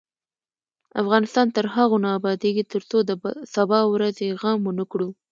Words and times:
افغانستان 1.01 1.47
تر 1.55 1.65
هغو 1.75 1.97
نه 2.03 2.09
ابادیږي، 2.17 2.63
ترڅو 2.73 2.97
د 3.09 3.11
سبا 3.55 3.79
ورځې 3.93 4.27
غم 4.41 4.59
ونکړو. 4.65 5.09